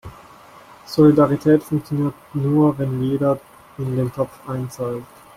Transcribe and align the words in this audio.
Solidarität 0.87 1.61
funktioniert 1.61 2.15
nur, 2.33 2.75
wenn 2.79 3.03
jeder 3.03 3.39
in 3.77 3.95
den 3.95 4.11
Topf 4.11 4.31
einzahlt. 4.49 5.03